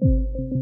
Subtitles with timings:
[0.00, 0.59] Música